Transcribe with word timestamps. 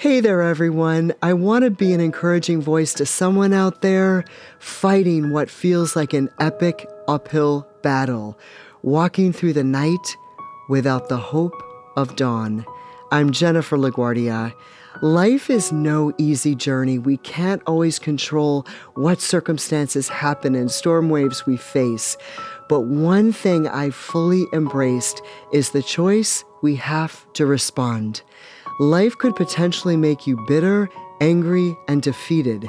Hey 0.00 0.20
there, 0.20 0.42
everyone. 0.42 1.12
I 1.22 1.32
want 1.32 1.64
to 1.64 1.72
be 1.72 1.92
an 1.92 1.98
encouraging 1.98 2.62
voice 2.62 2.94
to 2.94 3.04
someone 3.04 3.52
out 3.52 3.82
there 3.82 4.24
fighting 4.60 5.32
what 5.32 5.50
feels 5.50 5.96
like 5.96 6.12
an 6.12 6.30
epic 6.38 6.88
uphill 7.08 7.66
battle, 7.82 8.38
walking 8.82 9.32
through 9.32 9.54
the 9.54 9.64
night 9.64 10.16
without 10.68 11.08
the 11.08 11.16
hope 11.16 11.60
of 11.96 12.14
dawn. 12.14 12.64
I'm 13.10 13.32
Jennifer 13.32 13.76
LaGuardia. 13.76 14.54
Life 15.02 15.50
is 15.50 15.72
no 15.72 16.12
easy 16.16 16.54
journey. 16.54 17.00
We 17.00 17.16
can't 17.16 17.62
always 17.66 17.98
control 17.98 18.68
what 18.94 19.20
circumstances 19.20 20.08
happen 20.08 20.54
and 20.54 20.70
storm 20.70 21.10
waves 21.10 21.44
we 21.44 21.56
face. 21.56 22.16
But 22.68 22.82
one 22.82 23.32
thing 23.32 23.66
I've 23.66 23.96
fully 23.96 24.46
embraced 24.52 25.20
is 25.52 25.70
the 25.70 25.82
choice 25.82 26.44
we 26.62 26.76
have 26.76 27.26
to 27.32 27.46
respond. 27.46 28.22
Life 28.80 29.18
could 29.18 29.34
potentially 29.34 29.96
make 29.96 30.24
you 30.24 30.36
bitter, 30.46 30.88
angry, 31.20 31.76
and 31.88 32.00
defeated. 32.00 32.68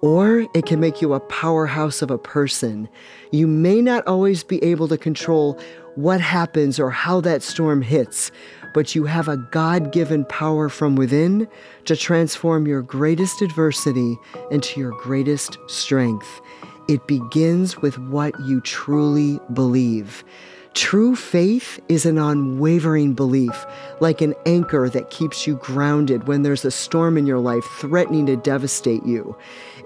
Or 0.00 0.46
it 0.54 0.64
can 0.64 0.80
make 0.80 1.02
you 1.02 1.12
a 1.12 1.20
powerhouse 1.20 2.00
of 2.00 2.10
a 2.10 2.16
person. 2.16 2.88
You 3.30 3.46
may 3.46 3.82
not 3.82 4.06
always 4.06 4.42
be 4.42 4.62
able 4.64 4.88
to 4.88 4.96
control 4.96 5.60
what 5.96 6.22
happens 6.22 6.80
or 6.80 6.90
how 6.90 7.20
that 7.20 7.42
storm 7.42 7.82
hits, 7.82 8.30
but 8.72 8.94
you 8.94 9.04
have 9.04 9.28
a 9.28 9.36
God 9.36 9.92
given 9.92 10.24
power 10.24 10.70
from 10.70 10.96
within 10.96 11.46
to 11.84 11.94
transform 11.94 12.66
your 12.66 12.80
greatest 12.80 13.42
adversity 13.42 14.16
into 14.50 14.80
your 14.80 14.92
greatest 14.92 15.58
strength. 15.66 16.40
It 16.88 17.06
begins 17.06 17.76
with 17.76 17.98
what 17.98 18.32
you 18.40 18.62
truly 18.62 19.38
believe. 19.52 20.24
True 20.74 21.16
faith 21.16 21.80
is 21.88 22.06
an 22.06 22.16
unwavering 22.16 23.14
belief, 23.14 23.66
like 23.98 24.20
an 24.20 24.34
anchor 24.46 24.88
that 24.88 25.10
keeps 25.10 25.44
you 25.44 25.56
grounded 25.56 26.28
when 26.28 26.42
there's 26.42 26.64
a 26.64 26.70
storm 26.70 27.18
in 27.18 27.26
your 27.26 27.40
life 27.40 27.64
threatening 27.78 28.26
to 28.26 28.36
devastate 28.36 29.04
you. 29.04 29.36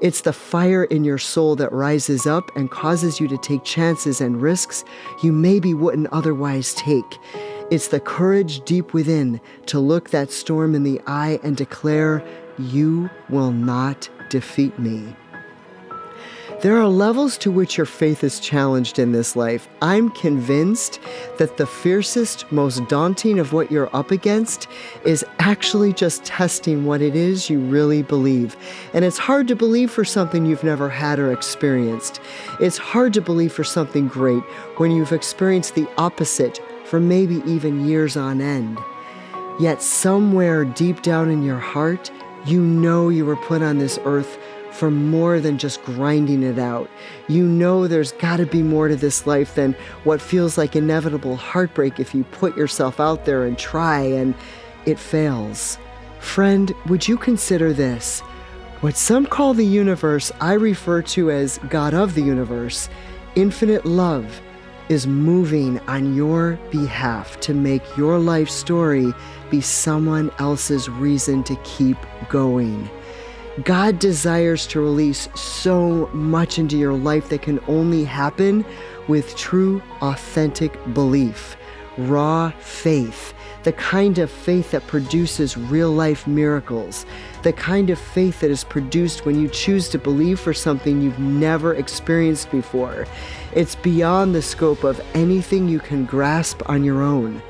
It's 0.03 0.21
the 0.21 0.33
fire 0.33 0.85
in 0.85 1.03
your 1.03 1.17
soul 1.17 1.57
that 1.57 1.73
rises 1.73 2.27
up 2.27 2.55
and 2.55 2.71
causes 2.71 3.19
you 3.19 3.29
to 3.29 3.39
take 3.39 3.65
chances 3.65 4.21
and 4.21 4.43
risks 4.43 4.85
you 5.23 5.33
maybe 5.33 5.73
wouldn't 5.73 6.13
otherwise 6.13 6.75
take. 6.75 7.19
It's 7.71 7.89
the 7.89 8.01
courage 8.01 8.63
deep 8.67 8.93
within 8.93 9.41
to 9.67 9.81
look 9.81 10.11
that 10.11 10.31
storm 10.31 10.75
in 10.75 10.83
the 10.83 11.01
eye 11.07 11.41
and 11.43 11.57
declare, 11.57 12.23
You 12.59 13.09
will 13.31 13.53
not 13.53 14.11
defeat 14.29 14.79
me. 14.79 15.17
There 16.61 16.77
are 16.79 16.89
levels 16.89 17.37
to 17.39 17.51
which 17.51 17.77
your 17.77 17.87
faith 17.87 18.25
is 18.25 18.41
challenged 18.41 18.99
in 18.99 19.13
this 19.13 19.37
life. 19.37 19.69
I'm 19.83 20.11
convinced 20.11 21.01
that 21.39 21.57
the 21.57 21.67
fiercest, 21.67 22.51
most 22.51 22.87
daunting 22.89 23.39
of 23.39 23.53
what 23.53 23.71
you're 23.71 23.95
up 23.95 24.11
against 24.11 24.67
is 25.05 25.25
actually 25.39 25.93
just 25.93 26.25
testing 26.25 26.85
what 26.85 27.03
it 27.03 27.15
is 27.15 27.51
you 27.51 27.61
really 27.61 28.03
believe. 28.03 28.57
And 28.95 29.05
it's 29.05 29.19
hard 29.19 29.49
to 29.49 29.57
believe 29.57 29.91
for 29.91 30.05
something 30.05 30.47
you've 30.47 30.65
never 30.65 30.89
had 30.89 31.19
or 31.19 31.33
experienced. 31.33 32.21
It's 32.61 32.79
hard 32.79 33.13
to 33.15 33.21
believe 33.21 33.53
for 33.53 33.65
something 33.65 34.09
great 34.09 34.43
when 34.79 34.91
you've 34.91 35.13
experienced 35.13 35.75
the 35.75 35.89
opposite 35.99 36.61
for 36.85 37.01
maybe 37.01 37.43
even 37.47 37.87
years 37.87 38.17
on 38.17 38.41
end. 38.41 38.79
Yet, 39.61 39.83
somewhere 39.83 40.65
deep 40.65 41.03
down 41.03 41.31
in 41.31 41.43
your 41.43 41.61
heart, 41.61 42.11
you 42.45 42.61
know 42.61 43.09
you 43.09 43.25
were 43.25 43.37
put 43.37 43.63
on 43.63 43.79
this 43.79 43.99
earth 44.05 44.39
for 44.75 44.91
more 44.91 45.39
than 45.39 45.57
just 45.57 45.83
grinding 45.85 46.43
it 46.43 46.59
out. 46.59 46.91
You 47.29 47.47
know 47.47 47.87
there's 47.87 48.13
got 48.13 48.39
to 48.39 48.47
be 48.47 48.63
more 48.63 48.89
to 48.89 48.97
this 48.97 49.27
life 49.27 49.55
than 49.55 49.75
what 50.03 50.21
feels 50.21 50.59
like 50.59 50.75
inevitable 50.75 51.37
heartbreak 51.37 52.01
if 52.01 52.15
you 52.15 52.25
put 52.25 52.57
yourself 52.57 52.99
out 52.99 53.25
there 53.25 53.45
and 53.45 53.57
try 53.57 54.01
and 54.01 54.35
it 54.85 54.99
fails. 54.99 55.79
Friend, 56.19 56.73
would 56.89 57.07
you 57.07 57.17
consider 57.17 57.73
this? 57.73 58.21
What 58.81 58.97
some 58.97 59.27
call 59.27 59.55
the 59.55 59.65
universe, 59.65 60.33
I 60.41 60.55
refer 60.55 61.03
to 61.03 61.31
as 61.31 61.59
God 61.69 61.95
of 61.95 62.15
the 62.15 62.23
universe, 62.23 62.89
infinite 63.37 63.87
love 63.87 64.41
is 64.89 65.07
moving 65.07 65.79
on 65.81 66.15
your 66.15 66.59
behalf 66.71 67.41
to 67.41 67.55
make 67.55 67.83
your 67.97 68.19
life 68.19 68.51
story 68.51 69.13
be 69.51 69.61
someone 69.61 70.31
else's 70.39 70.89
reason 70.89 71.43
to 71.45 71.57
keep 71.65 71.97
going. 72.29 72.91
God 73.63 74.01
desires 74.01 74.67
to 74.69 74.81
release 74.81 75.29
so 75.37 76.09
much 76.13 76.59
into 76.59 76.77
your 76.77 76.95
life 76.95 77.29
that 77.29 77.43
can 77.43 77.61
only 77.69 78.05
happen 78.05 78.65
with 79.07 79.37
true, 79.37 79.81
authentic 80.01 80.77
belief, 80.93 81.57
raw 81.97 82.51
faith, 82.59 83.33
the 83.63 83.73
kind 83.73 84.19
of 84.19 84.29
faith 84.29 84.73
that 84.73 84.89
produces 84.89 85.57
real 85.57 85.93
life 85.93 86.27
miracles, 86.27 87.07
the 87.45 87.53
kind 87.53 87.91
of 87.91 87.99
faith 87.99 88.41
that 88.41 88.51
is 88.51 88.65
produced 88.65 89.25
when 89.25 89.41
you 89.41 89.49
choose 89.49 89.89
to 89.91 89.99
believe 89.99 90.41
for 90.41 90.53
something 90.53 91.01
you've 91.01 91.21
never 91.21 91.75
experienced 91.75 92.51
before. 92.51 93.07
It's 93.53 93.77
beyond 93.77 94.35
the 94.35 94.43
scope 94.43 94.83
of 94.83 95.01
anything 95.15 95.69
you 95.69 95.79
can 95.79 96.07
grasp 96.07 96.61
on 96.69 96.83
your 96.83 97.03
own 97.03 97.41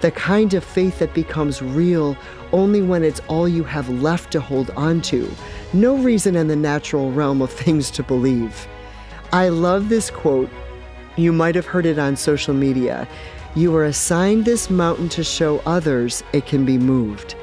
the 0.00 0.10
kind 0.10 0.54
of 0.54 0.64
faith 0.64 0.98
that 1.00 1.14
becomes 1.14 1.60
real 1.60 2.16
only 2.52 2.82
when 2.82 3.02
it's 3.02 3.20
all 3.28 3.48
you 3.48 3.64
have 3.64 3.88
left 3.88 4.32
to 4.32 4.40
hold 4.40 4.70
on 4.70 5.00
to. 5.02 5.30
No 5.72 5.96
reason 5.96 6.36
in 6.36 6.48
the 6.48 6.56
natural 6.56 7.12
realm 7.12 7.42
of 7.42 7.50
things 7.50 7.90
to 7.92 8.02
believe. 8.02 8.66
I 9.32 9.48
love 9.48 9.88
this 9.88 10.10
quote. 10.10 10.50
You 11.16 11.32
might 11.32 11.54
have 11.54 11.66
heard 11.66 11.84
it 11.84 11.98
on 11.98 12.16
social 12.16 12.54
media. 12.54 13.08
You 13.54 13.74
are 13.76 13.84
assigned 13.84 14.44
this 14.44 14.70
mountain 14.70 15.08
to 15.10 15.24
show 15.24 15.58
others 15.66 16.22
it 16.32 16.46
can 16.46 16.64
be 16.64 16.78
moved. 16.78 17.34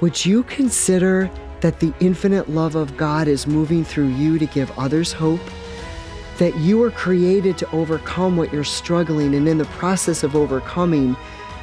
Would 0.00 0.26
you 0.26 0.42
consider 0.44 1.30
that 1.60 1.80
the 1.80 1.92
infinite 2.00 2.48
love 2.50 2.74
of 2.74 2.96
God 2.96 3.28
is 3.28 3.46
moving 3.46 3.84
through 3.84 4.08
you 4.08 4.38
to 4.38 4.46
give 4.46 4.76
others 4.78 5.12
hope? 5.12 5.40
That 6.38 6.56
you 6.56 6.78
were 6.78 6.90
created 6.90 7.56
to 7.58 7.70
overcome 7.70 8.36
what 8.36 8.52
you're 8.52 8.64
struggling, 8.64 9.34
and 9.34 9.46
in 9.46 9.58
the 9.58 9.66
process 9.66 10.22
of 10.22 10.34
overcoming, 10.34 11.16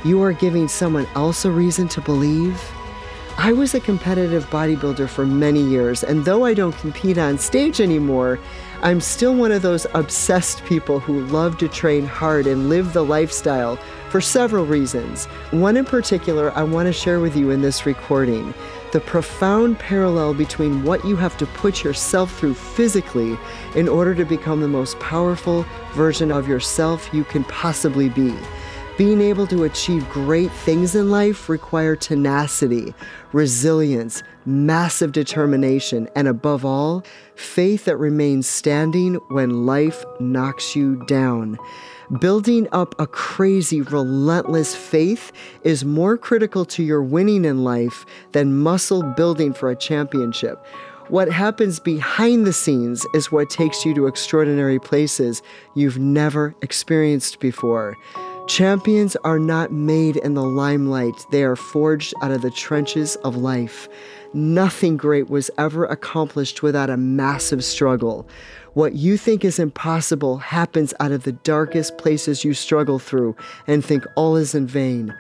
you 0.04 0.22
are 0.22 0.34
giving 0.34 0.68
someone 0.68 1.08
else 1.16 1.46
a 1.46 1.52
reason 1.52 1.88
to 1.90 2.02
believe? 2.02 2.62
I 3.40 3.54
was 3.54 3.76
a 3.76 3.80
competitive 3.80 4.50
bodybuilder 4.50 5.08
for 5.10 5.26
many 5.26 5.62
years, 5.62 6.04
and 6.04 6.26
though 6.26 6.44
I 6.44 6.56
don't 6.56 6.76
compete 6.78 7.20
on 7.20 7.38
stage 7.38 7.80
anymore, 7.80 8.40
I'm 8.82 9.00
still 9.00 9.36
one 9.36 9.52
of 9.52 9.62
those 9.62 9.86
obsessed 9.94 10.64
people 10.66 11.00
who 11.00 11.26
love 11.28 11.58
to 11.60 11.68
train 11.68 12.06
hard 12.06 12.48
and 12.48 12.70
live 12.70 12.94
the 12.94 13.04
lifestyle 13.04 13.78
for 14.10 14.22
several 14.22 14.66
reasons. 14.66 15.26
One 15.52 15.78
in 15.78 15.86
particular 15.86 16.52
I 16.52 16.64
want 16.64 16.88
to 16.88 16.94
share 16.94 17.20
with 17.20 17.36
you 17.36 17.52
in 17.52 17.62
this 17.62 17.86
recording 17.86 18.54
the 18.92 19.00
profound 19.02 19.78
parallel 19.78 20.34
between 20.34 20.84
what 20.84 21.04
you 21.06 21.16
have 21.16 21.38
to 21.38 21.46
put 21.46 21.84
yourself 21.84 22.38
through 22.40 22.54
physically 22.54 23.38
in 23.76 23.88
order 23.88 24.16
to 24.16 24.26
become 24.26 24.62
the 24.62 24.68
most 24.68 24.98
powerful 25.00 25.66
version 25.94 26.32
of 26.32 26.48
yourself 26.48 27.14
you 27.14 27.24
can 27.24 27.44
possibly 27.46 28.10
be. 28.10 28.34
Being 28.98 29.22
able 29.22 29.46
to 29.48 29.64
achieve 29.64 30.10
great 30.10 30.52
things 30.52 30.96
in 30.96 31.12
life 31.12 31.50
require 31.50 31.96
tenacity, 31.96 32.96
resilience, 33.32 34.24
massive 34.44 35.12
determination, 35.12 36.10
and 36.16 36.28
above 36.28 36.66
all, 36.66 37.04
faith 37.36 37.86
that 37.86 37.98
remains 37.98 38.48
standing 38.48 39.16
when 39.30 39.68
life 39.68 40.04
knocks 40.20 40.76
you 40.76 40.96
down. 41.06 41.60
Building 42.20 42.68
up 42.72 43.00
a 43.00 43.06
crazy, 43.06 43.82
relentless 43.82 44.76
faith 44.76 45.32
is 45.64 45.86
more 45.86 46.18
critical 46.18 46.66
to 46.66 46.82
your 46.82 47.04
winning 47.04 47.46
in 47.46 47.64
life 47.64 48.04
than 48.32 48.58
muscle 48.58 49.04
building 49.04 49.54
for 49.54 49.70
a 49.70 49.76
championship. 49.76 50.66
What 51.10 51.32
happens 51.32 51.80
behind 51.80 52.48
the 52.48 52.54
scenes 52.54 53.06
is 53.14 53.32
what 53.32 53.52
takes 53.52 53.86
you 53.86 53.94
to 53.94 54.08
extraordinary 54.08 54.80
places 54.80 55.44
you've 55.76 56.00
never 56.00 56.56
experienced 56.64 57.40
before. 57.40 57.96
Champions 58.48 59.18
are 59.26 59.40
not 59.40 59.74
made 59.74 60.16
in 60.16 60.34
the 60.34 60.44
limelight, 60.44 61.26
they 61.32 61.44
are 61.44 61.58
forged 61.58 62.14
out 62.22 62.32
of 62.32 62.42
the 62.42 62.50
trenches 62.50 63.18
of 63.18 63.36
life. 63.36 63.90
Nothing 64.34 64.96
great 64.96 65.30
was 65.30 65.52
ever 65.58 65.84
accomplished 65.84 66.64
without 66.64 66.90
a 66.90 66.96
massive 66.96 67.62
struggle. 67.62 68.26
What 68.74 68.94
you 68.94 69.18
think 69.18 69.44
is 69.44 69.60
impossible 69.60 70.38
happens 70.38 70.94
out 71.02 71.12
of 71.12 71.24
the 71.24 71.34
darkest 71.34 71.98
places 71.98 72.46
you 72.46 72.54
struggle 72.54 73.00
through 73.00 73.36
and 73.68 73.84
think 73.84 74.06
all 74.16 74.38
is 74.38 74.56
in 74.56 74.66
vain. 74.66 75.14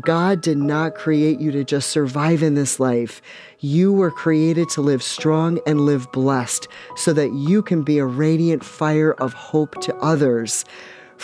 God 0.00 0.42
did 0.42 0.58
not 0.58 0.94
create 0.94 1.40
you 1.40 1.52
to 1.52 1.64
just 1.64 1.90
survive 1.90 2.42
in 2.42 2.54
this 2.54 2.78
life. 2.78 3.22
You 3.60 3.94
were 3.94 4.10
created 4.10 4.68
to 4.70 4.82
live 4.82 5.02
strong 5.02 5.58
and 5.66 5.80
live 5.80 6.12
blessed 6.12 6.68
so 6.96 7.14
that 7.14 7.32
you 7.32 7.62
can 7.62 7.82
be 7.82 7.98
a 7.98 8.04
radiant 8.04 8.62
fire 8.62 9.12
of 9.14 9.32
hope 9.32 9.80
to 9.82 9.96
others. 9.96 10.66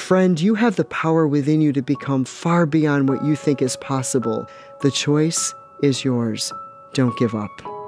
Friend, 0.01 0.41
you 0.41 0.57
have 0.57 0.75
the 0.75 0.85
power 0.87 1.29
within 1.29 1.61
you 1.61 1.73
to 1.73 1.83
become 1.83 2.25
far 2.25 2.67
beyond 2.67 3.09
what 3.09 3.25
you 3.25 3.37
think 3.37 3.63
is 3.63 3.77
possible. 3.77 4.49
The 4.81 4.91
choice 4.91 5.55
is 5.83 6.05
yours. 6.05 6.53
Don't 6.95 7.17
give 7.17 7.33
up. 7.33 7.80